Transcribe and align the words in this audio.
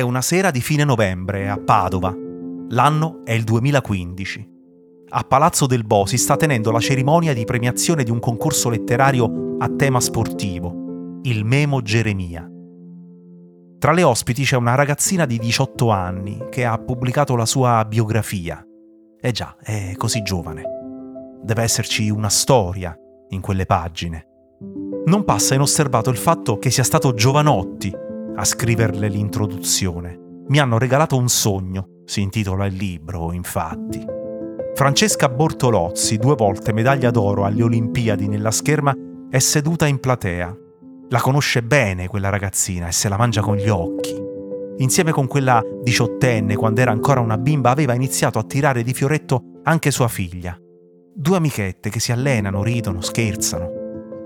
È 0.00 0.02
una 0.02 0.22
sera 0.22 0.50
di 0.50 0.62
fine 0.62 0.82
novembre 0.82 1.50
a 1.50 1.58
Padova. 1.58 2.10
L'anno 2.70 3.20
è 3.22 3.32
il 3.32 3.44
2015. 3.44 4.48
A 5.10 5.24
Palazzo 5.24 5.66
del 5.66 5.84
Bo 5.84 6.06
si 6.06 6.16
sta 6.16 6.38
tenendo 6.38 6.70
la 6.70 6.80
cerimonia 6.80 7.34
di 7.34 7.44
premiazione 7.44 8.02
di 8.02 8.10
un 8.10 8.18
concorso 8.18 8.70
letterario 8.70 9.58
a 9.58 9.68
tema 9.68 10.00
sportivo, 10.00 11.18
il 11.24 11.44
Memo 11.44 11.82
Geremia. 11.82 12.48
Tra 13.78 13.92
le 13.92 14.02
ospiti 14.02 14.42
c'è 14.42 14.56
una 14.56 14.74
ragazzina 14.74 15.26
di 15.26 15.36
18 15.36 15.90
anni 15.90 16.46
che 16.48 16.64
ha 16.64 16.78
pubblicato 16.78 17.36
la 17.36 17.44
sua 17.44 17.84
biografia. 17.84 18.64
Eh 19.20 19.32
già, 19.32 19.54
è 19.60 19.92
così 19.98 20.22
giovane. 20.22 20.62
Deve 21.42 21.62
esserci 21.62 22.08
una 22.08 22.30
storia 22.30 22.96
in 23.28 23.42
quelle 23.42 23.66
pagine. 23.66 24.24
Non 25.04 25.26
passa 25.26 25.54
inosservato 25.54 26.08
il 26.08 26.16
fatto 26.16 26.56
che 26.56 26.70
sia 26.70 26.84
stato 26.84 27.12
Giovanotti 27.12 28.08
a 28.34 28.44
scriverle 28.44 29.08
l'introduzione. 29.08 30.18
Mi 30.48 30.58
hanno 30.58 30.78
regalato 30.78 31.16
un 31.16 31.28
sogno, 31.28 32.02
si 32.04 32.20
intitola 32.20 32.66
il 32.66 32.74
libro, 32.74 33.32
infatti. 33.32 34.04
Francesca 34.74 35.28
Bortolozzi, 35.28 36.16
due 36.16 36.34
volte 36.34 36.72
medaglia 36.72 37.10
d'oro 37.10 37.44
alle 37.44 37.62
Olimpiadi 37.62 38.28
nella 38.28 38.50
scherma, 38.50 38.94
è 39.28 39.38
seduta 39.38 39.86
in 39.86 40.00
platea. 40.00 40.56
La 41.10 41.20
conosce 41.20 41.62
bene 41.62 42.08
quella 42.08 42.28
ragazzina 42.28 42.88
e 42.88 42.92
se 42.92 43.08
la 43.08 43.16
mangia 43.16 43.42
con 43.42 43.56
gli 43.56 43.68
occhi. 43.68 44.14
Insieme 44.78 45.12
con 45.12 45.26
quella 45.26 45.62
diciottenne, 45.82 46.56
quando 46.56 46.80
era 46.80 46.92
ancora 46.92 47.20
una 47.20 47.36
bimba, 47.36 47.70
aveva 47.70 47.94
iniziato 47.94 48.38
a 48.38 48.44
tirare 48.44 48.82
di 48.82 48.94
fioretto 48.94 49.60
anche 49.64 49.90
sua 49.90 50.08
figlia. 50.08 50.56
Due 51.12 51.36
amichette 51.36 51.90
che 51.90 52.00
si 52.00 52.12
allenano, 52.12 52.62
ridono, 52.62 53.00
scherzano 53.00 53.78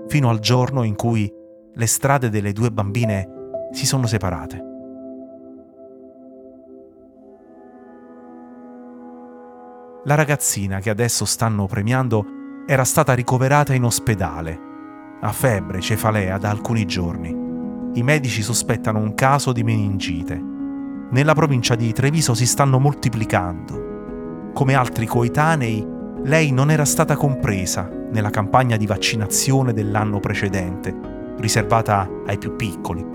fino 0.07 0.29
al 0.29 0.39
giorno 0.39 0.83
in 0.83 0.95
cui 0.95 1.31
le 1.73 1.85
strade 1.87 2.29
delle 2.29 2.53
due 2.53 2.71
bambine 2.71 3.34
si 3.71 3.85
sono 3.85 4.07
separate. 4.07 4.73
La 10.05 10.13
ragazzina 10.15 10.79
che 10.79 10.91
adesso 10.91 11.25
stanno 11.25 11.65
premiando 11.65 12.25
era 12.67 12.83
stata 12.83 13.13
ricoverata 13.13 13.73
in 13.73 13.83
ospedale, 13.83 14.59
a 15.21 15.31
febbre, 15.31 15.81
cefalea 15.81 16.37
da 16.37 16.51
alcuni 16.51 16.85
giorni. 16.85 17.29
I 17.93 18.03
medici 18.03 18.43
sospettano 18.43 18.99
un 18.99 19.15
caso 19.15 19.51
di 19.51 19.63
meningite. 19.63 20.39
Nella 21.09 21.33
provincia 21.33 21.73
di 21.73 21.91
Treviso 21.91 22.35
si 22.35 22.45
stanno 22.45 22.79
moltiplicando. 22.79 24.51
Come 24.53 24.75
altri 24.75 25.07
coetanei, 25.07 25.87
lei 26.23 26.51
non 26.51 26.69
era 26.69 26.85
stata 26.85 27.15
compresa 27.15 27.89
nella 28.11 28.29
campagna 28.29 28.77
di 28.77 28.85
vaccinazione 28.85 29.73
dell'anno 29.73 30.19
precedente, 30.19 31.35
riservata 31.37 32.07
ai 32.25 32.37
più 32.37 32.55
piccoli. 32.55 33.14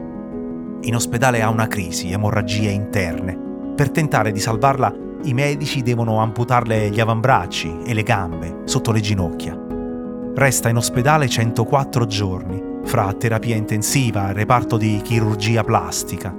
In 0.83 0.95
ospedale 0.95 1.43
ha 1.43 1.49
una 1.49 1.67
crisi, 1.67 2.11
emorragie 2.11 2.71
interne. 2.71 3.39
Per 3.75 3.91
tentare 3.91 4.33
di 4.33 4.41
salvarla, 4.41 4.93
i 5.25 5.35
medici 5.35 5.83
devono 5.83 6.21
amputarle 6.21 6.91
gli 6.91 7.01
avambracci 7.01 7.81
e 7.85 7.95
le 7.95 8.03
gambe 8.03 8.63
sotto 8.65 8.93
le 8.93 9.01
ginocchia. 9.01 9.59
Resta 10.35 10.69
in 10.69 10.77
ospedale 10.77 11.29
104 11.29 12.07
giorni, 12.07 12.63
fra 12.85 13.13
terapia 13.13 13.57
intensiva 13.57 14.31
e 14.31 14.33
reparto 14.33 14.77
di 14.77 15.01
chirurgia 15.03 15.65
plastica. 15.65 16.35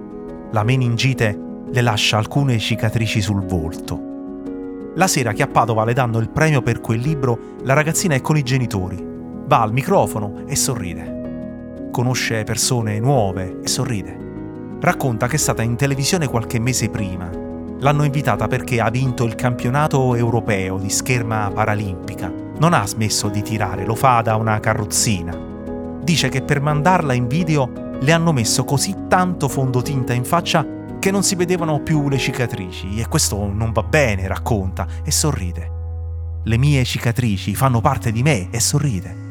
La 0.52 0.64
meningite 0.64 1.40
le 1.70 1.82
lascia 1.82 2.18
alcune 2.18 2.58
cicatrici 2.58 3.22
sul 3.22 3.46
volto 3.46 4.10
la 4.96 5.08
sera 5.08 5.32
che 5.32 5.42
a 5.42 5.48
Padova 5.48 5.86
le 5.86 5.94
danno 5.94 6.20
il 6.20 6.30
premio 6.30 6.62
per 6.62 6.82
quel 6.82 7.00
libro, 7.00 7.56
la 7.64 7.74
ragazzina 7.74 8.14
è 8.14 8.20
con 8.20 8.36
i 8.36 8.44
genitori. 8.44 8.98
Va 9.46 9.62
al 9.62 9.72
microfono 9.72 10.44
e 10.48 10.56
sorride. 10.58 11.90
Conosce 11.92 12.44
persone 12.44 13.00
nuove 13.00 13.60
e 13.64 13.70
sorride. 13.70 14.31
Racconta 14.82 15.28
che 15.28 15.36
è 15.36 15.40
stata 15.40 15.62
in 15.62 15.76
televisione 15.76 16.28
qualche 16.28 16.60
mese 16.60 16.90
prima. 16.90 17.30
L'hanno 17.82 18.04
invitata 18.04 18.48
perché 18.48 18.82
ha 18.82 18.90
vinto 18.90 19.26
il 19.26 19.36
campionato 19.36 20.16
europeo 20.16 20.80
di 20.80 20.90
scherma 20.90 21.52
paralimpica. 21.54 22.34
Non 22.58 22.74
ha 22.74 22.88
smesso 22.88 23.30
di 23.30 23.44
tirare, 23.44 23.86
lo 23.86 23.94
fa 23.94 24.22
da 24.22 24.38
una 24.38 24.60
carrozzina. 24.60 25.38
Dice 26.02 26.30
che 26.30 26.42
per 26.42 26.62
mandarla 26.62 27.14
in 27.14 27.28
video 27.28 27.72
le 28.00 28.12
hanno 28.12 28.32
messo 28.32 28.64
così 28.64 28.96
tanto 29.08 29.48
fondotinta 29.48 30.14
in 30.14 30.26
faccia 30.26 30.66
che 30.98 31.12
non 31.12 31.22
si 31.22 31.36
vedevano 31.36 31.82
più 31.82 32.10
le 32.10 32.18
cicatrici 32.18 33.00
e 33.00 33.08
questo 33.08 33.38
non 33.54 33.72
va 33.72 33.84
bene, 33.84 34.28
racconta, 34.28 34.88
e 35.04 35.12
sorride. 35.12 35.72
Le 36.44 36.58
mie 36.58 36.84
cicatrici 36.86 37.54
fanno 37.54 37.82
parte 37.82 38.12
di 38.12 38.24
me 38.24 38.50
e 38.50 38.60
sorride. 38.60 39.31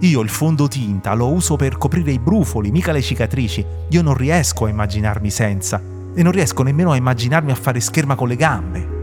Io 0.00 0.20
il 0.20 0.30
fondotinta 0.30 1.12
lo 1.12 1.30
uso 1.30 1.56
per 1.56 1.76
coprire 1.76 2.10
i 2.10 2.18
brufoli, 2.18 2.70
mica 2.70 2.90
le 2.90 3.02
cicatrici. 3.02 3.64
Io 3.88 4.00
non 4.00 4.14
riesco 4.14 4.64
a 4.64 4.70
immaginarmi 4.70 5.28
senza 5.30 5.80
e 6.14 6.22
non 6.22 6.32
riesco 6.32 6.62
nemmeno 6.62 6.92
a 6.92 6.96
immaginarmi 6.96 7.50
a 7.50 7.54
fare 7.54 7.80
scherma 7.80 8.14
con 8.14 8.28
le 8.28 8.36
gambe. 8.36 8.98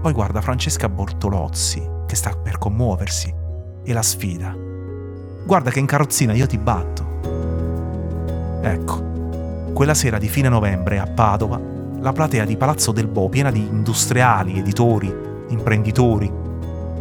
Poi 0.00 0.12
guarda 0.12 0.40
Francesca 0.40 0.88
Bortolozzi, 0.88 1.82
che 2.06 2.14
sta 2.14 2.36
per 2.36 2.58
commuoversi, 2.58 3.34
e 3.82 3.92
la 3.92 4.02
sfida. 4.02 4.56
Guarda 5.44 5.70
che 5.70 5.80
in 5.80 5.86
carrozzina 5.86 6.34
io 6.34 6.46
ti 6.46 6.56
batto. 6.56 7.08
Ecco, 8.62 9.72
quella 9.74 9.94
sera 9.94 10.18
di 10.18 10.28
fine 10.28 10.48
novembre 10.48 11.00
a 11.00 11.06
Padova, 11.06 11.60
la 11.98 12.12
platea 12.12 12.44
di 12.44 12.56
Palazzo 12.56 12.92
del 12.92 13.08
Bo, 13.08 13.28
piena 13.28 13.50
di 13.50 13.60
industriali, 13.60 14.56
editori, 14.56 15.12
imprenditori, 15.48 16.32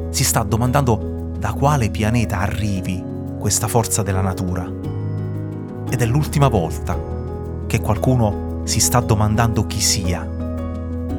si 0.10 0.24
sta 0.24 0.42
domandando 0.42 1.19
da 1.40 1.54
quale 1.54 1.90
pianeta 1.90 2.40
arrivi 2.40 3.02
questa 3.40 3.70
forza 3.70 4.04
della 4.04 4.20
natura. 4.20 4.70
Ed 5.90 6.02
è 6.02 6.06
l'ultima 6.06 6.50
volta 6.50 6.98
che 7.66 7.80
qualcuno 7.80 8.62
si 8.66 8.82
sta 8.82 9.00
domandando 9.00 9.66
chi 9.66 9.80
sia. 9.80 10.28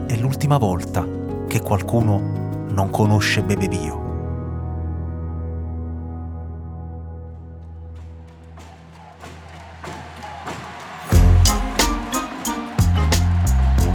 È 0.06 0.16
l'ultima 0.16 0.58
volta 0.58 1.06
che 1.48 1.60
qualcuno 1.60 2.66
non 2.68 2.90
conosce 2.90 3.42
Bebe 3.42 3.68
Bio. 3.68 4.08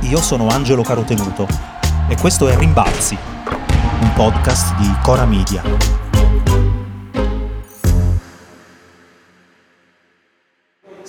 Io 0.02 0.22
sono 0.22 0.48
Angelo 0.48 0.82
Carotenuto 0.82 1.48
e 2.08 2.18
questo 2.18 2.48
è 2.48 2.58
Rimbalzi, 2.58 3.18
un 4.02 4.14
podcast 4.14 4.76
di 4.78 4.92
Cora 5.04 5.26
Media. 5.26 6.05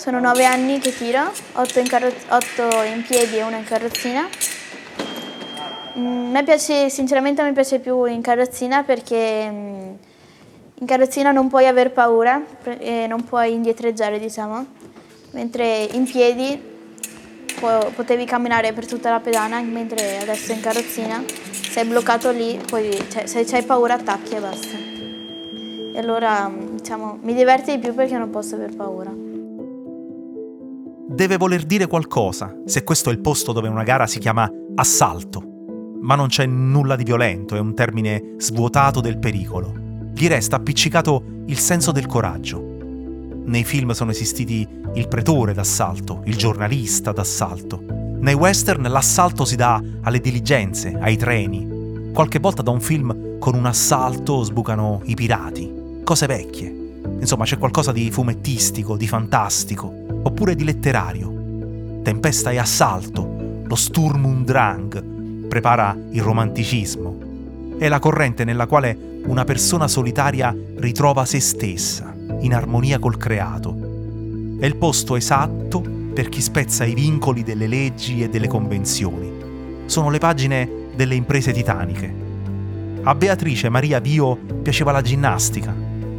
Sono 0.07 0.21
nove 0.21 0.45
anni 0.45 0.79
che 0.79 0.97
tiro, 0.97 1.33
otto 1.55 1.81
in, 1.81 1.89
carro- 1.89 2.15
otto 2.29 2.83
in 2.85 3.03
piedi 3.03 3.39
e 3.39 3.43
una 3.43 3.57
in 3.57 3.65
carrozzina. 3.65 4.29
Mm, 5.99 6.31
me 6.31 6.45
piace, 6.45 6.89
sinceramente 6.91 7.43
mi 7.43 7.51
piace 7.53 7.81
più 7.81 8.05
in 8.05 8.21
carrozzina 8.21 8.85
perché 8.85 9.51
mm, 9.51 9.93
in 10.75 10.87
carrozzina 10.87 11.33
non 11.33 11.49
puoi 11.49 11.67
aver 11.67 11.91
paura 11.91 12.41
e 12.79 13.09
non 13.09 13.25
puoi 13.25 13.55
indietreggiare, 13.55 14.21
diciamo, 14.21 14.65
mentre 15.33 15.89
in 15.91 16.05
piedi 16.05 16.57
potevi 17.93 18.27
camminare 18.27 18.73
per 18.73 18.87
tutta 18.87 19.11
la 19.11 19.19
pedana, 19.19 19.61
mentre 19.61 20.19
adesso 20.19 20.53
in 20.53 20.61
carrozzina 20.61 21.21
sei 21.51 21.85
bloccato 21.85 22.31
lì, 22.31 22.61
poi 22.65 22.97
cioè, 23.11 23.27
se 23.27 23.57
hai 23.57 23.65
paura 23.65 23.95
attacchi 23.95 24.37
e 24.37 24.39
basta. 24.39 24.77
E 25.95 25.99
allora 25.99 26.49
diciamo, 26.55 27.19
mi 27.23 27.35
diverte 27.35 27.73
di 27.73 27.81
più 27.81 27.93
perché 27.93 28.17
non 28.17 28.31
posso 28.31 28.55
aver 28.55 28.73
paura. 28.73 29.26
Deve 31.17 31.39
voler 31.39 31.65
dire 31.65 31.87
qualcosa 31.87 32.55
se 32.67 32.85
questo 32.85 33.09
è 33.09 33.13
il 33.15 33.21
posto 33.21 33.53
dove 33.53 33.69
una 33.69 33.85
gara 33.85 34.07
si 34.07 34.19
chiama 34.19 34.47
assalto. 34.75 35.43
Ma 36.03 36.15
non 36.15 36.27
c'è 36.27 36.45
nulla 36.45 36.95
di 36.95 37.05
violento, 37.05 37.57
è 37.57 37.59
un 37.59 37.75
termine 37.75 38.35
svuotato 38.37 39.01
del 39.01 39.19
pericolo. 39.19 39.73
Gli 40.13 40.29
resta 40.29 40.57
appiccicato 40.57 41.25
il 41.47 41.59
senso 41.59 41.91
del 41.91 42.05
coraggio, 42.05 42.61
nei 43.47 43.65
film 43.65 43.93
sono 43.93 44.11
esistiti 44.11 44.69
il 44.93 45.09
pretore 45.09 45.55
d'assalto, 45.55 46.21
il 46.25 46.37
giornalista 46.37 47.13
d'assalto. 47.13 47.81
Nei 48.21 48.35
western 48.35 48.83
l'assalto 48.83 49.47
si 49.47 49.57
dà 49.57 49.83
alle 50.03 50.21
diligenze, 50.21 50.99
ai 51.01 51.17
treni. 51.17 52.11
Qualche 52.13 52.41
volta 52.41 52.61
da 52.61 52.73
un 52.73 52.81
film 52.81 53.39
con 53.39 53.55
un 53.55 53.65
assalto 53.65 54.43
sbucano 54.43 55.01
i 55.05 55.15
pirati. 55.15 56.01
Cose 56.05 56.27
vecchie. 56.27 57.01
Insomma, 57.21 57.45
c'è 57.45 57.57
qualcosa 57.57 57.91
di 57.91 58.11
fumettistico, 58.11 58.99
di 58.99 59.09
fantastico, 59.09 60.06
oppure 60.27 60.57
di 60.57 60.65
letterario. 60.65 62.01
Tempesta 62.03 62.51
e 62.51 62.59
assalto, 62.59 63.63
lo 63.65 63.75
Sturm 63.77 64.25
und 64.25 64.45
Drang 64.45 65.47
prepara 65.47 65.97
il 66.11 66.21
romanticismo. 66.21 67.77
È 67.79 67.87
la 67.87 68.01
corrente 68.01 68.43
nella 68.45 68.67
quale 68.67 69.21
una 69.27 69.45
persona 69.45 69.87
solitaria 69.87 70.55
ritrova 70.79 71.25
se 71.25 71.39
stessa 71.39 72.13
in 72.41 72.55
armonia 72.55 72.99
col 72.99 73.17
creato. 73.17 74.57
È 74.59 74.67
il 74.67 74.77
posto 74.77 75.15
esatto 75.15 75.81
per 76.13 76.29
chi 76.29 76.41
spezza 76.41 76.85
i 76.85 76.95
vincoli 76.95 77.45
delle 77.45 77.69
leggi 77.69 78.23
e 78.23 78.29
delle 78.29 78.49
convenzioni. 78.49 79.31
Sono 79.87 80.11
le 80.11 80.19
pagine 80.19 80.69
delle 80.97 81.15
imprese 81.15 81.53
titaniche. 81.53 82.13
A 83.03 83.15
Beatrice 83.15 83.69
Maria 83.69 84.01
Bio 84.01 84.37
piaceva 84.63 84.91
la 84.91 85.03
ginnastica, 85.03 85.73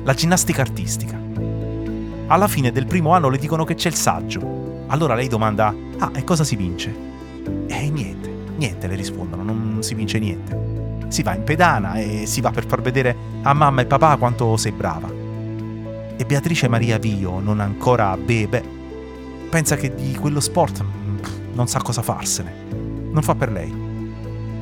la 0.04 0.14
ginnastica 0.14 0.62
artistica. 0.62 1.27
Alla 2.30 2.50
fine 2.50 2.74
del 2.74 2.88
primo 2.88 3.14
anno 3.14 3.30
le 3.30 3.38
dicono 3.38 3.64
che 3.64 3.76
c'è 3.76 3.88
il 3.88 3.96
saggio. 3.96 4.84
Allora 4.88 5.16
lei 5.16 5.30
domanda, 5.30 5.74
ah, 5.98 6.12
e 6.14 6.26
cosa 6.26 6.44
si 6.44 6.58
vince? 6.58 6.94
E 7.68 7.90
niente, 7.90 8.30
niente 8.58 8.88
le 8.88 8.96
rispondono, 8.96 9.44
non 9.44 9.78
si 9.80 9.96
vince 9.96 10.20
niente. 10.20 11.06
Si 11.08 11.24
va 11.24 11.36
in 11.36 11.44
pedana 11.46 11.96
e 11.96 12.26
si 12.26 12.42
va 12.42 12.52
per 12.52 12.66
far 12.66 12.82
vedere 12.82 13.16
a 13.44 13.54
mamma 13.54 13.82
e 13.82 13.86
papà 13.86 14.18
quanto 14.18 14.58
sei 14.58 14.74
brava. 14.74 15.10
E 16.18 16.26
Beatrice 16.26 16.68
Maria 16.68 16.98
Vio, 16.98 17.40
non 17.40 17.62
ancora 17.62 18.18
bebe, 18.18 18.62
pensa 19.50 19.78
che 19.78 19.96
di 19.96 20.14
quello 20.16 20.42
sport 20.42 20.84
mm, 20.84 21.18
non 21.54 21.68
sa 21.68 21.80
cosa 21.80 22.02
farsene. 22.02 22.54
Non 23.10 23.22
fa 23.22 23.36
per 23.36 23.52
lei. 23.52 23.86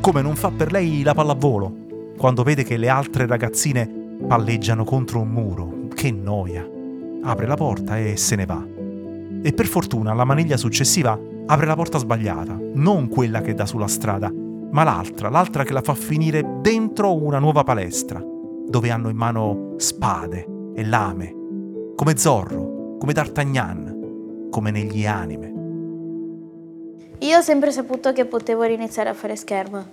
Come 0.02 0.22
non 0.22 0.36
fa 0.36 0.52
per 0.52 0.72
lei 0.72 1.02
la 1.02 1.16
pallavolo, 1.16 1.74
quando 2.16 2.44
vede 2.44 2.64
che 2.64 2.78
le 2.78 2.90
altre 2.90 3.26
ragazzine 3.26 3.90
palleggiano 4.28 4.84
contro 4.84 5.20
un 5.22 5.30
muro. 5.30 5.88
Che 5.96 6.12
noia. 6.12 6.74
Apre 7.26 7.48
la 7.48 7.56
porta 7.56 7.98
e 7.98 8.16
se 8.16 8.36
ne 8.36 8.46
va 8.46 8.76
e 9.46 9.54
per 9.54 9.68
fortuna 9.68 10.16
la 10.16 10.24
maniglia 10.24 10.58
successiva 10.58 11.16
apre 11.46 11.68
la 11.68 11.76
porta 11.76 12.00
sbagliata, 12.00 12.58
non 12.74 13.08
quella 13.08 13.42
che 13.42 13.54
dà 13.54 13.68
sulla 13.68 13.86
strada, 13.86 14.32
ma 14.32 14.84
l'altra, 14.84 15.30
l'altra 15.30 15.64
che 15.64 15.72
la 15.72 15.84
fa 15.84 15.94
finire 15.94 16.44
dentro 16.62 17.14
una 17.14 17.38
nuova 17.38 17.64
palestra, 17.64 18.20
dove 18.20 18.90
hanno 18.90 19.10
in 19.10 19.16
mano 19.16 19.76
spade 19.78 20.48
e 20.74 20.84
lame, 20.84 21.36
come 21.96 22.18
Zorro, 22.18 22.98
come 22.98 23.14
D'Artagnan, 23.14 24.48
come 24.50 24.72
negli 24.72 25.06
anime. 25.06 25.54
Io 27.20 27.38
ho 27.38 27.42
sempre 27.42 27.72
saputo 27.72 28.14
che 28.14 28.26
potevo 28.26 28.64
riniziare 28.64 29.10
a 29.10 29.14
fare 29.14 29.36
schermo. 29.36 29.86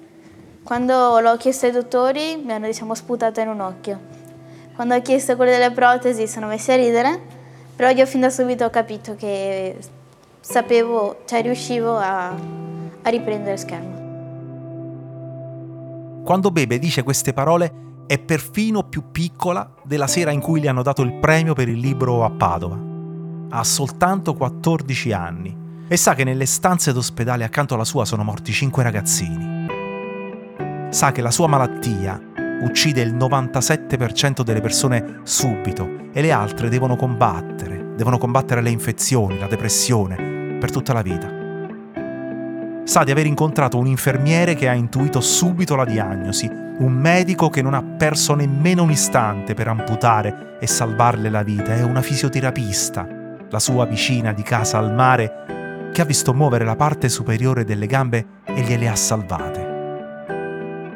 Quando 0.63 1.21
l'ho 1.21 1.37
chiesto 1.37 1.67
ai 1.67 1.73
dottori 1.73 2.41
mi 2.43 2.53
hanno 2.53 2.67
diciamo 2.69 2.95
sputato 2.95 3.41
in 3.41 3.49
un 3.49 3.61
occhio. 3.61 4.01
Quando 4.75 4.95
ho 4.95 5.03
chiesto 5.03 5.37
quelli 5.37 5.53
delle 5.53 5.71
protesi 5.71 6.27
sono 6.27 6.47
messi 6.47 6.73
a 6.73 6.77
ridere 6.77 7.41
però 7.83 7.91
io 7.91 8.07
fin 8.07 8.21
da 8.21 8.31
subito 8.31 8.65
ho 8.65 8.71
capito 8.71 9.17
che 9.17 9.77
sapevo, 10.41 11.23
cioè 11.25 11.43
riuscivo 11.43 11.97
a, 11.97 12.29
a 12.29 13.11
riprendere 13.11 13.57
schermo. 13.57 14.01
Quando 16.23 16.51
Bebe 16.53 16.79
dice 16.79 17.03
queste 17.03 17.33
parole 17.33 17.81
è 18.07 18.19
perfino 18.19 18.85
più 18.85 19.11
piccola 19.11 19.69
della 19.83 20.07
sera 20.07 20.31
in 20.31 20.41
cui 20.41 20.61
gli 20.61 20.69
hanno 20.69 20.83
dato 20.83 21.03
il 21.03 21.15
premio 21.15 21.55
per 21.55 21.69
il 21.69 21.79
libro 21.79 22.25
a 22.25 22.31
Padova. 22.31 22.79
Ha 23.51 23.65
soltanto 23.65 24.35
14 24.35 25.13
anni 25.13 25.57
e 25.89 25.97
sa 25.97 26.15
che 26.15 26.23
nelle 26.23 26.47
stanze 26.47 26.93
d'ospedale 26.93 27.43
accanto 27.43 27.75
alla 27.75 27.85
sua 27.85 28.05
sono 28.05 28.23
morti 28.23 28.53
5 28.53 28.83
ragazzini. 28.83 29.67
Sa 30.91 31.11
che 31.11 31.21
la 31.21 31.31
sua 31.31 31.49
malattia 31.49 32.32
uccide 32.63 33.03
il 33.03 33.15
97% 33.15 34.43
delle 34.43 34.61
persone 34.61 35.21
subito 35.23 36.11
e 36.13 36.21
le 36.21 36.33
altre 36.33 36.69
devono 36.69 36.97
combattere, 36.97 37.95
devono 37.97 38.19
combattere 38.19 38.63
le 38.63 38.71
infezioni, 38.71 39.39
la 39.39 39.47
depressione, 39.47 40.57
per 40.59 40.71
tutta 40.71 40.93
la 40.93 41.03
vita. 41.03 41.41
Sa 42.85 43.05
di 43.05 43.11
aver 43.11 43.27
incontrato 43.27 43.79
un 43.79 43.87
infermiere 43.87 44.55
che 44.55 44.69
ha 44.69 44.75
intuito 44.75 45.21
subito 45.21 45.77
la 45.77 45.85
diagnosi, 45.85 46.51
un 46.79 46.93
medico 46.93 47.49
che 47.49 47.63
non 47.63 47.75
ha 47.75 47.83
perso 47.83 48.35
nemmeno 48.35 48.83
un 48.83 48.91
istante 48.91 49.55
per 49.55 49.69
amputare 49.69 50.57
e 50.61 50.67
salvarle 50.67 51.31
la 51.31 51.43
vita, 51.43 51.75
è 51.75 51.83
una 51.83 52.03
fisioterapista, 52.03 53.07
la 53.49 53.59
sua 53.59 53.87
vicina 53.87 54.33
di 54.33 54.43
casa 54.43 54.79
al 54.79 54.93
mare, 54.93 55.91
che 55.93 56.01
ha 56.01 56.05
visto 56.05 56.35
muovere 56.35 56.65
la 56.65 56.77
parte 56.77 57.09
superiore 57.09 57.65
delle 57.65 57.87
gambe 57.87 58.27
e 58.45 58.63
gliele 58.63 58.89
ha 58.89 58.97
salvate. 58.97 59.62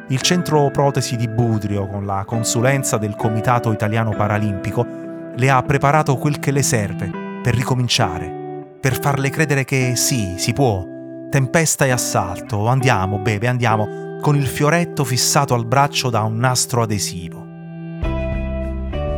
Il 0.08 0.20
centro 0.20 0.70
protesi 0.70 1.16
di 1.16 1.26
Budrio, 1.26 1.88
con 1.88 2.06
la 2.06 2.22
consulenza 2.24 2.96
del 2.96 3.16
Comitato 3.16 3.72
Italiano 3.72 4.10
Paralimpico, 4.10 4.86
le 5.34 5.50
ha 5.50 5.60
preparato 5.64 6.14
quel 6.14 6.38
che 6.38 6.52
le 6.52 6.62
serve 6.62 7.10
per 7.42 7.56
ricominciare, 7.56 8.76
per 8.80 9.00
farle 9.00 9.30
credere 9.30 9.64
che 9.64 9.96
sì, 9.96 10.34
si 10.36 10.52
può. 10.52 10.86
Tempesta 11.28 11.86
e 11.86 11.90
assalto, 11.90 12.68
andiamo, 12.68 13.18
bebe, 13.18 13.48
andiamo, 13.48 14.18
con 14.20 14.36
il 14.36 14.46
fioretto 14.46 15.02
fissato 15.02 15.54
al 15.54 15.66
braccio 15.66 16.08
da 16.08 16.22
un 16.22 16.36
nastro 16.36 16.82
adesivo. 16.82 17.44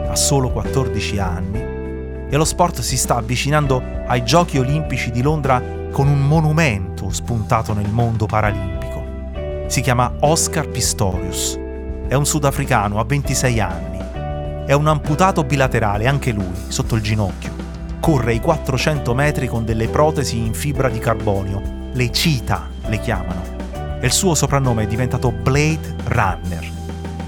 Ha 0.08 0.16
solo 0.16 0.50
14 0.50 1.18
anni 1.18 1.60
e 2.30 2.36
lo 2.36 2.46
sport 2.46 2.80
si 2.80 2.96
sta 2.96 3.16
avvicinando 3.16 3.82
ai 4.06 4.24
Giochi 4.24 4.56
Olimpici 4.56 5.10
di 5.10 5.20
Londra 5.20 5.62
con 5.90 6.08
un 6.08 6.26
monumento 6.26 7.10
spuntato 7.10 7.74
nel 7.74 7.90
mondo 7.90 8.24
paralimpico. 8.24 8.77
Si 9.68 9.80
chiama 9.80 10.12
Oscar 10.20 10.68
Pistorius. 10.68 11.56
È 12.08 12.14
un 12.14 12.26
sudafricano 12.26 12.98
a 12.98 13.04
26 13.04 13.60
anni 13.60 13.98
è 14.68 14.74
un 14.74 14.86
amputato 14.86 15.44
bilaterale, 15.44 16.06
anche 16.06 16.30
lui, 16.30 16.52
sotto 16.68 16.94
il 16.94 17.00
ginocchio. 17.00 17.50
Corre 18.00 18.34
i 18.34 18.38
400 18.38 19.14
metri 19.14 19.46
con 19.46 19.64
delle 19.64 19.88
protesi 19.88 20.36
in 20.36 20.52
fibra 20.52 20.90
di 20.90 20.98
carbonio, 20.98 21.62
le 21.90 22.12
CITA 22.12 22.68
le 22.84 23.00
chiamano. 23.00 23.40
E 23.98 24.04
il 24.04 24.12
suo 24.12 24.34
soprannome 24.34 24.82
è 24.82 24.86
diventato 24.86 25.32
Blade 25.32 25.96
Runner. 26.04 26.70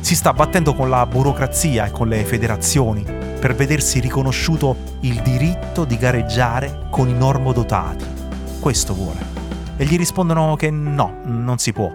Si 0.00 0.14
sta 0.14 0.34
battendo 0.34 0.74
con 0.74 0.90
la 0.90 1.06
burocrazia 1.06 1.86
e 1.86 1.90
con 1.92 2.08
le 2.08 2.26
federazioni 2.26 3.04
per 3.40 3.54
vedersi 3.54 4.00
riconosciuto 4.00 4.76
il 5.00 5.22
diritto 5.22 5.86
di 5.86 5.96
gareggiare 5.96 6.88
con 6.90 7.08
i 7.08 7.14
normodotati. 7.14 8.04
Questo 8.60 8.92
vuole. 8.92 9.38
E 9.78 9.86
gli 9.86 9.96
rispondono 9.96 10.56
che 10.56 10.70
no, 10.70 11.20
non 11.24 11.56
si 11.56 11.72
può, 11.72 11.90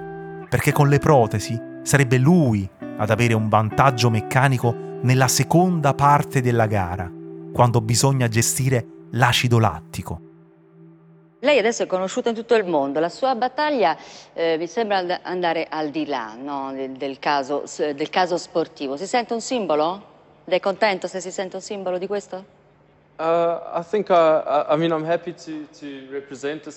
perché 0.48 0.72
con 0.72 0.90
le 0.90 1.00
protesi 1.00 1.60
sarebbe 1.84 2.18
lui 2.18 2.68
ad 2.98 3.10
avere 3.10 3.34
un 3.34 3.50
vantaggio 3.50 4.10
meccanico 4.10 5.00
nella 5.02 5.28
seconda 5.28 5.94
parte 5.94 6.42
della 6.42 6.66
gara, 6.66 7.12
quando 7.54 7.82
bisogna 7.82 8.28
gestire 8.28 8.86
l'acido 9.12 9.60
lattico. 9.60 10.22
Lei 11.40 11.60
adesso 11.60 11.84
è 11.84 11.86
conosciuta 11.86 12.30
in 12.30 12.36
tutto 12.36 12.56
il 12.56 12.66
mondo, 12.66 13.00
la 13.00 13.10
sua 13.10 13.36
battaglia 13.36 13.96
eh, 14.34 14.58
mi 14.58 14.66
sembra 14.66 15.22
andare 15.22 15.68
al 15.70 15.90
di 15.90 16.08
là 16.08 16.36
no? 16.36 16.72
del, 16.74 16.94
del, 16.94 17.20
caso, 17.20 17.66
del, 17.78 18.10
caso, 18.10 18.38
sportivo. 18.38 18.98
Si 18.98 19.06
sente 19.06 19.34
un 19.34 19.42
simbolo? 19.42 20.14
Lei 20.46 20.58
è 20.58 20.62
contento 20.62 21.06
se 21.08 21.20
si 21.20 21.30
sente 21.30 21.58
un 21.58 21.62
simbolo 21.62 22.00
di 22.00 22.08
questo? 22.08 22.64
Uh, 23.18 23.24
uh, 23.24 23.84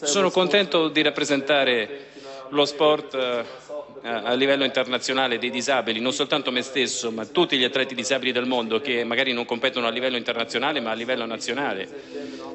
Sono 0.04 0.30
contento 0.30 0.88
di 0.88 1.02
rappresentare 1.02 2.06
lo 2.50 2.64
sport 2.64 3.14
uh, 3.14 3.66
a 4.02 4.32
livello 4.34 4.64
internazionale 4.64 5.38
dei 5.38 5.50
disabili, 5.50 6.00
non 6.00 6.12
soltanto 6.12 6.50
me 6.50 6.62
stesso, 6.62 7.10
ma 7.10 7.26
tutti 7.26 7.56
gli 7.56 7.64
atleti 7.64 7.94
disabili 7.94 8.32
del 8.32 8.46
mondo 8.46 8.80
che 8.80 9.04
magari 9.04 9.32
non 9.32 9.44
competono 9.44 9.86
a 9.86 9.90
livello 9.90 10.16
internazionale 10.16 10.80
ma 10.80 10.90
a 10.90 10.94
livello 10.94 11.26
nazionale. 11.26 11.88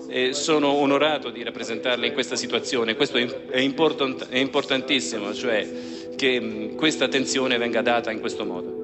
E 0.08 0.34
sono 0.34 0.70
onorato 0.70 1.30
di 1.30 1.44
rappresentarli 1.44 2.08
in 2.08 2.14
questa 2.14 2.36
situazione, 2.36 2.96
questo 2.96 3.18
è, 3.18 3.60
important- 3.60 4.30
è 4.30 4.38
importantissimo, 4.38 5.34
cioè 5.34 5.68
che 6.16 6.74
questa 6.76 7.06
attenzione 7.06 7.58
venga 7.58 7.82
data 7.82 8.12
in 8.12 8.20
questo 8.20 8.46
modo. 8.46 8.82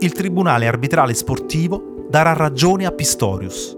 Il 0.00 0.12
Tribunale 0.12 0.66
arbitrale 0.66 1.14
sportivo 1.14 2.06
darà 2.08 2.32
ragione 2.34 2.84
a 2.86 2.92
Pistorius. 2.92 3.75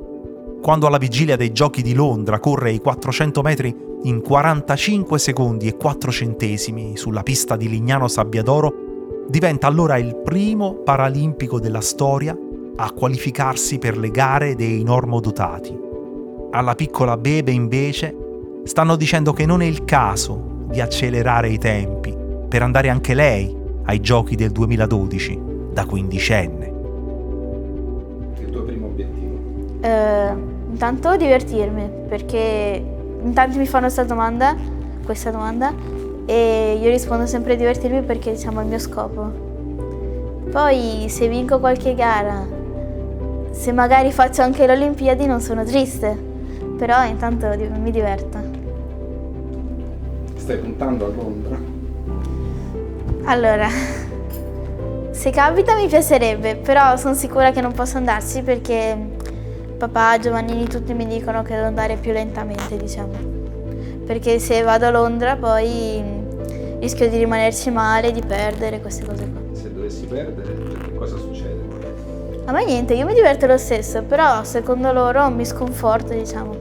Quando 0.60 0.86
alla 0.86 0.98
vigilia 0.98 1.36
dei 1.36 1.52
Giochi 1.52 1.82
di 1.82 1.94
Londra 1.94 2.40
corre 2.40 2.72
i 2.72 2.80
400 2.80 3.42
metri 3.42 3.74
in 4.02 4.20
45 4.20 5.18
secondi 5.18 5.66
e 5.68 5.76
4 5.76 6.10
centesimi 6.10 6.96
sulla 6.96 7.22
pista 7.22 7.56
di 7.56 7.68
Lignano 7.68 8.08
Sabbiadoro, 8.08 9.26
diventa 9.28 9.66
allora 9.66 9.96
il 9.96 10.16
primo 10.16 10.74
paralimpico 10.74 11.58
della 11.60 11.80
storia 11.80 12.36
a 12.76 12.92
qualificarsi 12.92 13.78
per 13.78 13.96
le 13.96 14.10
gare 14.10 14.54
dei 14.54 14.82
normodotati. 14.82 15.76
Alla 16.50 16.74
piccola 16.74 17.16
Bebe 17.16 17.50
invece 17.50 18.14
stanno 18.64 18.96
dicendo 18.96 19.32
che 19.32 19.46
non 19.46 19.62
è 19.62 19.66
il 19.66 19.84
caso 19.84 20.66
di 20.68 20.80
accelerare 20.80 21.48
i 21.48 21.58
tempi 21.58 22.14
per 22.48 22.62
andare 22.62 22.88
anche 22.88 23.14
lei 23.14 23.54
ai 23.84 24.00
giochi 24.00 24.34
del 24.34 24.50
2012 24.50 25.40
da 25.72 25.86
quindicenne. 25.86 26.77
Eh, 29.80 30.32
intanto 30.70 31.16
divertirmi 31.16 31.88
perché 32.08 32.84
in 33.22 33.32
tanti 33.32 33.58
mi 33.58 33.66
fanno 33.66 33.84
questa 33.84 34.04
domanda, 34.04 34.56
questa 35.04 35.30
domanda 35.30 35.72
e 36.26 36.78
io 36.80 36.90
rispondo 36.90 37.26
sempre 37.26 37.56
divertirmi 37.56 38.02
perché 38.02 38.32
diciamo 38.32 38.60
è 38.60 38.62
il 38.62 38.68
mio 38.68 38.78
scopo. 38.78 39.46
Poi 40.50 41.06
se 41.08 41.28
vinco 41.28 41.58
qualche 41.58 41.94
gara, 41.94 42.46
se 43.50 43.72
magari 43.72 44.12
faccio 44.12 44.42
anche 44.42 44.66
le 44.66 44.72
Olimpiadi 44.72 45.26
non 45.26 45.40
sono 45.40 45.64
triste, 45.64 46.16
però 46.76 47.04
intanto 47.04 47.48
mi 47.80 47.90
diverto. 47.90 48.38
Stai 50.36 50.58
puntando 50.58 51.04
a 51.04 51.08
Londra? 51.08 51.58
Allora, 53.24 53.68
se 55.10 55.30
capita 55.30 55.74
mi 55.74 55.86
piacerebbe, 55.86 56.56
però 56.56 56.96
sono 56.96 57.14
sicura 57.14 57.50
che 57.50 57.60
non 57.60 57.72
posso 57.72 57.98
andarci 57.98 58.42
perché 58.42 58.96
papà, 59.78 60.18
Giovannini, 60.18 60.66
tutti 60.66 60.92
mi 60.92 61.06
dicono 61.06 61.42
che 61.42 61.54
devo 61.54 61.66
andare 61.66 61.96
più 61.96 62.12
lentamente, 62.12 62.76
diciamo. 62.76 63.12
Perché 64.04 64.40
se 64.40 64.62
vado 64.62 64.86
a 64.86 64.90
Londra 64.90 65.36
poi 65.36 66.02
rischio 66.80 67.08
di 67.08 67.16
rimanerci 67.16 67.70
male, 67.70 68.10
di 68.10 68.22
perdere, 68.26 68.80
queste 68.80 69.06
cose 69.06 69.30
qua. 69.30 69.40
Se 69.52 69.72
dovessi 69.72 70.04
perdere, 70.06 70.94
cosa 70.96 71.16
succede? 71.16 71.56
A 72.44 72.52
me 72.52 72.64
niente, 72.64 72.94
io 72.94 73.06
mi 73.06 73.14
diverto 73.14 73.46
lo 73.46 73.56
stesso, 73.56 74.02
però 74.02 74.42
secondo 74.42 74.90
loro 74.92 75.30
mi 75.30 75.44
sconforto, 75.44 76.12
diciamo. 76.12 76.56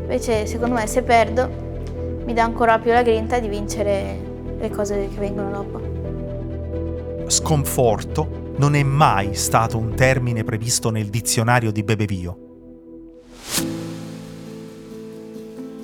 Invece 0.00 0.46
secondo 0.46 0.74
me 0.74 0.86
se 0.86 1.02
perdo 1.02 1.48
mi 2.24 2.32
dà 2.32 2.42
ancora 2.42 2.78
più 2.78 2.90
la 2.90 3.02
grinta 3.02 3.38
di 3.38 3.48
vincere 3.48 4.18
le 4.58 4.70
cose 4.70 5.08
che 5.12 5.20
vengono 5.20 5.50
dopo. 5.50 5.80
Sconforto 7.26 8.39
non 8.60 8.74
è 8.74 8.82
mai 8.82 9.34
stato 9.36 9.78
un 9.78 9.94
termine 9.94 10.44
previsto 10.44 10.90
nel 10.90 11.08
dizionario 11.08 11.72
di 11.72 11.82
Bebevio. 11.82 12.38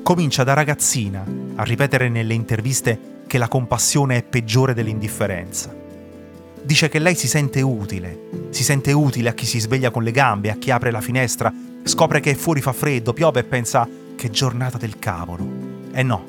Comincia 0.03 0.45
da 0.45 0.53
ragazzina 0.53 1.25
a 1.55 1.63
ripetere 1.63 2.11
nelle 2.11 2.35
interviste 2.35 3.23
che 3.27 3.39
la 3.39 3.49
compassione 3.49 4.19
è 4.19 4.23
peggiore 4.25 4.75
dell'indifferenza. 4.75 5.75
Dice 6.63 6.91
che 6.91 6.99
lei 6.99 7.15
si 7.15 7.29
sente 7.29 7.63
utile, 7.63 8.29
si 8.51 8.63
sente 8.63 8.93
utile 8.93 9.31
a 9.31 9.33
chi 9.33 9.47
si 9.47 9.59
sveglia 9.59 9.91
con 9.91 10.03
le 10.03 10.11
gambe, 10.11 10.51
a 10.51 10.57
chi 10.57 10.71
apre 10.71 10.91
la 10.91 11.01
finestra, 11.01 11.51
scopre 11.83 12.21
che 12.21 12.35
fuori 12.35 12.61
fa 12.61 12.75
freddo, 12.75 13.15
piove 13.15 13.41
e 13.41 13.45
pensa 13.45 13.89
che 14.17 14.29
giornata 14.29 14.77
del 14.77 14.99
cavolo. 14.99 15.49
E 15.93 16.03
no, 16.03 16.27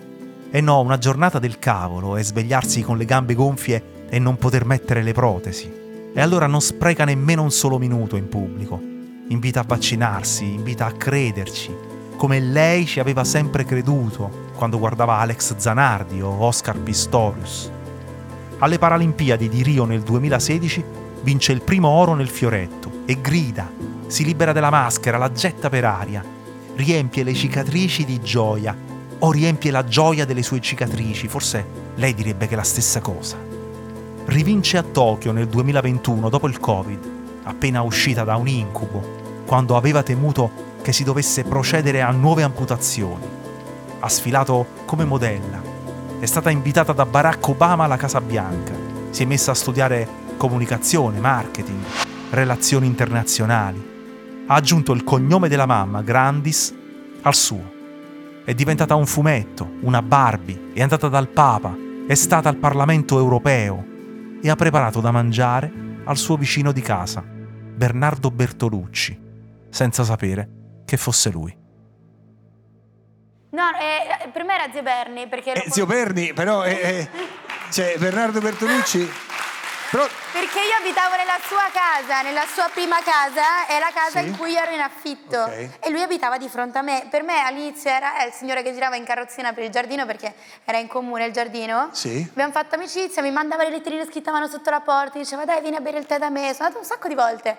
e 0.49 0.61
no, 0.61 0.79
una 0.79 0.97
giornata 0.97 1.39
del 1.39 1.59
cavolo 1.59 2.15
è 2.15 2.23
svegliarsi 2.23 2.83
con 2.83 2.97
le 2.97 3.03
gambe 3.03 3.33
gonfie 3.33 4.07
e 4.07 4.17
non 4.17 4.37
poter 4.37 4.63
mettere 4.63 5.03
le 5.03 5.11
protesi. 5.11 5.86
E 6.17 6.21
allora 6.21 6.47
non 6.47 6.61
spreca 6.61 7.05
nemmeno 7.05 7.43
un 7.43 7.51
solo 7.51 7.77
minuto 7.77 8.15
in 8.15 8.27
pubblico. 8.27 8.81
Invita 9.27 9.59
a 9.59 9.65
vaccinarsi, 9.67 10.51
invita 10.51 10.87
a 10.87 10.91
crederci, 10.91 11.71
come 12.15 12.39
lei 12.39 12.87
ci 12.87 12.99
aveva 12.99 13.23
sempre 13.23 13.65
creduto 13.65 14.47
quando 14.55 14.79
guardava 14.79 15.19
Alex 15.19 15.57
Zanardi 15.57 16.19
o 16.19 16.29
Oscar 16.29 16.79
Pistorius. 16.79 17.69
Alle 18.57 18.79
Paralimpiadi 18.79 19.47
di 19.47 19.61
Rio 19.61 19.85
nel 19.85 20.01
2016 20.01 20.83
vince 21.21 21.51
il 21.51 21.61
primo 21.61 21.89
oro 21.89 22.15
nel 22.15 22.29
fioretto 22.29 23.03
e 23.05 23.21
grida, 23.21 23.69
si 24.07 24.25
libera 24.25 24.53
della 24.53 24.71
maschera, 24.71 25.19
la 25.19 25.31
getta 25.31 25.69
per 25.69 25.85
aria 25.85 26.25
riempie 26.77 27.21
le 27.21 27.35
cicatrici 27.35 28.05
di 28.05 28.19
gioia 28.21 28.75
o 29.19 29.31
riempie 29.31 29.69
la 29.69 29.83
gioia 29.83 30.25
delle 30.25 30.41
sue 30.41 30.61
cicatrici, 30.61 31.27
forse 31.27 31.63
lei 31.93 32.15
direbbe 32.15 32.47
che 32.47 32.53
è 32.53 32.57
la 32.57 32.63
stessa 32.63 33.01
cosa. 33.01 33.46
Rivince 34.27 34.77
a 34.77 34.83
Tokyo 34.83 35.31
nel 35.31 35.47
2021 35.47 36.27
dopo 36.27 36.47
il 36.47 36.59
Covid, 36.59 36.99
appena 37.43 37.81
uscita 37.81 38.23
da 38.23 38.35
un 38.35 38.47
incubo, 38.47 39.43
quando 39.45 39.77
aveva 39.77 40.03
temuto 40.03 40.75
che 40.81 40.91
si 40.91 41.05
dovesse 41.05 41.43
procedere 41.43 42.01
a 42.01 42.11
nuove 42.11 42.43
amputazioni. 42.43 43.25
Ha 43.99 44.09
sfilato 44.09 44.67
come 44.85 45.05
modella, 45.05 45.61
è 46.19 46.25
stata 46.25 46.49
invitata 46.49 46.91
da 46.91 47.05
Barack 47.05 47.47
Obama 47.47 47.85
alla 47.85 47.95
Casa 47.95 48.19
Bianca, 48.19 48.73
si 49.11 49.23
è 49.23 49.25
messa 49.25 49.51
a 49.51 49.55
studiare 49.55 50.07
comunicazione, 50.35 51.19
marketing, 51.19 51.83
relazioni 52.31 52.85
internazionali 52.85 53.95
ha 54.49 54.55
aggiunto 54.55 54.93
il 54.93 55.03
cognome 55.03 55.49
della 55.49 55.65
mamma, 55.65 56.01
Grandis, 56.01 56.73
al 57.21 57.35
suo. 57.35 57.75
È 58.45 58.53
diventata 58.53 58.95
un 58.95 59.05
fumetto, 59.05 59.69
una 59.81 60.01
Barbie, 60.01 60.71
è 60.73 60.81
andata 60.81 61.09
dal 61.09 61.27
Papa, 61.27 61.75
è 62.07 62.13
stata 62.13 62.47
al 62.47 62.55
Parlamento 62.55 63.17
europeo 63.17 63.95
e 64.41 64.49
ha 64.49 64.55
preparato 64.55 65.01
da 65.01 65.11
mangiare 65.11 65.71
al 66.05 66.17
suo 66.17 66.37
vicino 66.37 66.71
di 66.71 66.81
casa, 66.81 67.21
Bernardo 67.21 68.31
Bertolucci, 68.31 69.19
senza 69.69 70.03
sapere 70.03 70.49
che 70.85 70.97
fosse 70.97 71.29
lui. 71.29 71.55
No, 73.49 73.63
eh, 73.79 74.29
per 74.29 74.43
me 74.43 74.53
era 74.53 74.71
zio 74.71 74.83
Berni. 74.83 75.27
Perché 75.27 75.53
eh, 75.53 75.71
zio 75.71 75.85
Berni, 75.85 76.33
però... 76.33 76.63
Eh, 76.63 76.71
eh, 76.71 77.09
cioè, 77.71 77.95
Bernardo 77.97 78.39
Bertolucci... 78.39 79.09
Però... 79.89 80.05
Perché 80.33 80.59
io 80.59 80.75
abitavo 80.79 81.15
nella 81.15 81.39
sua 81.47 81.69
casa, 81.71 82.21
nella 82.21 82.45
sua 82.45 82.69
prima 82.73 82.97
casa, 83.01 83.67
è 83.67 83.79
la 83.79 83.91
casa 83.93 84.19
sì? 84.19 84.27
in 84.27 84.37
cui 84.37 84.53
ero 84.53 84.71
in 84.71 84.81
affitto. 84.81 85.41
Okay. 85.41 85.71
E 85.79 85.89
lui 85.89 86.01
abitava 86.01 86.37
di 86.37 86.49
fronte 86.49 86.77
a 86.77 86.81
me. 86.81 87.07
Per 87.09 87.23
me 87.23 87.41
all'inizio 87.41 87.89
era 87.89 88.23
il 88.25 88.33
signore 88.33 88.63
che 88.63 88.73
girava 88.73 88.95
in 88.95 89.05
carrozzina 89.05 89.53
per 89.53 89.63
il 89.63 89.69
giardino 89.69 90.05
perché 90.05 90.33
era 90.65 90.77
in 90.77 90.87
comune 90.87 91.25
il 91.25 91.31
giardino. 91.31 91.89
Sì. 91.93 92.27
Abbiamo 92.29 92.51
fatto 92.51 92.75
amicizia, 92.75 93.21
mi 93.21 93.31
mandava 93.31 93.63
le 93.63 93.69
letterine 93.69 94.05
scritte 94.05 94.29
a 94.29 94.33
mano 94.33 94.47
sotto 94.47 94.69
la 94.69 94.81
porta, 94.81 95.17
diceva 95.17 95.45
dai 95.45 95.61
vieni 95.61 95.77
a 95.77 95.81
bere 95.81 95.99
il 95.99 96.05
tè 96.05 96.17
da 96.17 96.29
me. 96.29 96.53
Sono 96.53 96.67
andato 96.67 96.79
un 96.79 96.85
sacco 96.85 97.07
di 97.07 97.15
volte. 97.15 97.57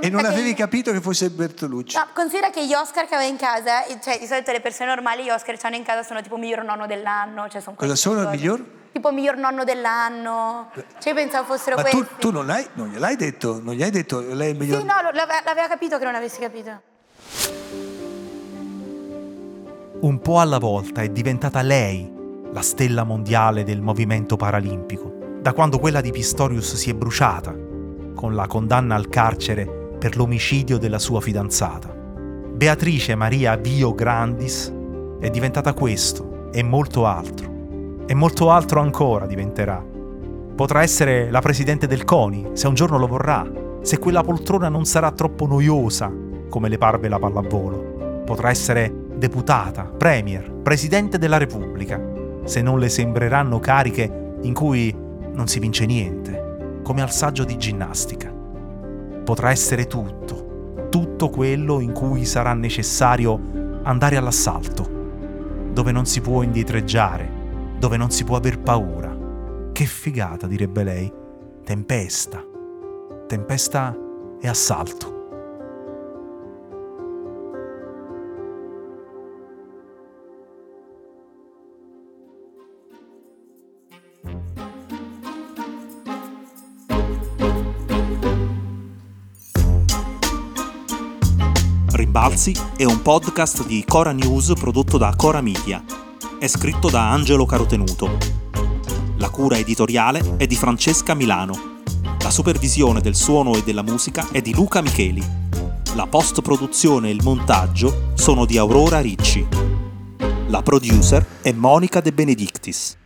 e 0.00 0.08
non 0.08 0.24
avevi 0.24 0.54
che... 0.54 0.62
capito 0.62 0.90
che 0.92 1.00
fosse 1.00 1.28
Bertolucci? 1.28 1.96
No, 1.96 2.08
considera 2.14 2.50
che 2.50 2.66
gli 2.66 2.72
Oscar 2.72 3.06
che 3.06 3.14
avevo 3.14 3.30
in 3.30 3.36
casa, 3.36 3.84
cioè 4.02 4.18
di 4.18 4.26
solito 4.26 4.52
le 4.52 4.60
persone 4.60 4.88
normali 4.88 5.24
gli 5.24 5.30
Oscar 5.30 5.56
che 5.56 5.66
hanno 5.66 5.76
in 5.76 5.84
casa 5.84 6.02
sono 6.02 6.22
tipo 6.22 6.36
miglior 6.36 6.64
nonno 6.64 6.86
dell'anno. 6.86 7.48
Cioè 7.48 7.60
sono 7.60 7.76
Cosa 7.76 7.94
sono 7.94 8.22
il 8.22 8.28
miglior? 8.28 8.76
Tipo 8.98 9.12
miglior 9.12 9.36
nonno 9.36 9.64
dell'anno. 9.64 10.70
Cioè, 10.74 11.08
io 11.08 11.14
pensavo 11.14 11.46
fossero 11.46 11.76
Ma 11.76 11.82
questi. 11.82 12.00
Tu, 12.00 12.06
tu 12.18 12.30
non, 12.30 12.50
hai, 12.50 12.66
non 12.74 12.88
gliel'hai 12.88 13.16
detto? 13.16 13.60
Non 13.62 13.74
gli 13.74 13.82
hai 13.82 13.90
detto 13.90 14.20
lei 14.20 14.48
è 14.48 14.50
il 14.52 14.58
miglior? 14.58 14.80
Sì, 14.80 14.86
no, 14.86 14.94
l'aveva 15.12 15.68
capito 15.68 15.98
che 15.98 16.04
non 16.04 16.14
avessi 16.14 16.40
capito. 16.40 16.80
Un 20.00 20.20
po' 20.20 20.40
alla 20.40 20.58
volta 20.58 21.02
è 21.02 21.08
diventata 21.08 21.62
lei 21.62 22.12
la 22.52 22.62
stella 22.62 23.04
mondiale 23.04 23.64
del 23.64 23.80
movimento 23.80 24.36
paralimpico, 24.36 25.38
da 25.40 25.52
quando 25.52 25.78
quella 25.78 26.00
di 26.00 26.10
Pistorius 26.12 26.74
si 26.74 26.90
è 26.90 26.94
bruciata, 26.94 27.54
con 28.14 28.34
la 28.34 28.46
condanna 28.46 28.94
al 28.94 29.08
carcere 29.08 29.96
per 29.98 30.16
l'omicidio 30.16 30.78
della 30.78 30.98
sua 30.98 31.20
fidanzata. 31.20 31.88
Beatrice 31.88 33.14
Maria 33.14 33.56
Vio 33.56 33.94
Grandis 33.94 34.72
è 35.20 35.30
diventata 35.30 35.72
questo 35.72 36.50
e 36.52 36.62
molto 36.62 37.04
altro 37.06 37.57
e 38.10 38.14
molto 38.14 38.50
altro 38.50 38.80
ancora 38.80 39.26
diventerà. 39.26 39.84
Potrà 40.56 40.80
essere 40.80 41.30
la 41.30 41.40
presidente 41.40 41.86
del 41.86 42.04
CONI, 42.04 42.52
se 42.54 42.66
un 42.66 42.72
giorno 42.72 42.96
lo 42.96 43.06
vorrà, 43.06 43.46
se 43.82 43.98
quella 43.98 44.22
poltrona 44.22 44.70
non 44.70 44.86
sarà 44.86 45.12
troppo 45.12 45.46
noiosa, 45.46 46.10
come 46.48 46.70
le 46.70 46.78
parve 46.78 47.08
la 47.08 47.18
pallavolo. 47.18 48.22
Potrà 48.24 48.48
essere 48.48 48.90
deputata, 49.14 49.82
premier, 49.82 50.50
presidente 50.50 51.18
della 51.18 51.36
Repubblica, 51.36 52.00
se 52.44 52.62
non 52.62 52.78
le 52.78 52.88
sembreranno 52.88 53.58
cariche 53.60 54.36
in 54.40 54.54
cui 54.54 54.90
non 55.34 55.46
si 55.46 55.58
vince 55.58 55.84
niente, 55.84 56.80
come 56.82 57.02
al 57.02 57.12
saggio 57.12 57.44
di 57.44 57.58
ginnastica. 57.58 58.32
Potrà 59.22 59.50
essere 59.50 59.86
tutto, 59.86 60.86
tutto 60.88 61.28
quello 61.28 61.80
in 61.80 61.92
cui 61.92 62.24
sarà 62.24 62.54
necessario 62.54 63.38
andare 63.82 64.16
all'assalto, 64.16 64.88
dove 65.74 65.92
non 65.92 66.06
si 66.06 66.22
può 66.22 66.40
indietreggiare, 66.40 67.37
dove 67.78 67.96
non 67.96 68.10
si 68.10 68.24
può 68.24 68.36
aver 68.36 68.58
paura. 68.58 69.16
Che 69.72 69.84
figata, 69.84 70.46
direbbe 70.46 70.82
lei. 70.82 71.12
Tempesta. 71.64 72.44
Tempesta 73.26 73.96
e 74.40 74.48
assalto. 74.48 75.16
Rimbalzi 91.92 92.54
è 92.76 92.84
un 92.84 93.02
podcast 93.02 93.66
di 93.66 93.84
Cora 93.86 94.12
News 94.12 94.52
prodotto 94.54 94.98
da 94.98 95.14
Cora 95.16 95.40
Media 95.40 95.82
è 96.38 96.46
scritto 96.46 96.88
da 96.88 97.10
Angelo 97.10 97.44
Carotenuto. 97.44 98.16
La 99.16 99.28
cura 99.28 99.58
editoriale 99.58 100.36
è 100.36 100.46
di 100.46 100.54
Francesca 100.54 101.14
Milano. 101.14 101.80
La 102.20 102.30
supervisione 102.30 103.00
del 103.00 103.16
suono 103.16 103.56
e 103.56 103.64
della 103.64 103.82
musica 103.82 104.28
è 104.30 104.40
di 104.40 104.54
Luca 104.54 104.80
Micheli. 104.80 105.22
La 105.96 106.06
post-produzione 106.06 107.08
e 107.08 107.12
il 107.12 107.24
montaggio 107.24 108.12
sono 108.14 108.44
di 108.44 108.56
Aurora 108.56 109.00
Ricci. 109.00 109.46
La 110.46 110.62
producer 110.62 111.26
è 111.42 111.50
Monica 111.50 112.00
De 112.00 112.12
Benedictis. 112.12 112.96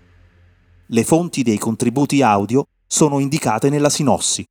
Le 0.86 1.04
fonti 1.04 1.42
dei 1.42 1.58
contributi 1.58 2.20
audio 2.20 2.66
sono 2.86 3.18
indicate 3.18 3.70
nella 3.70 3.88
sinossi. 3.88 4.44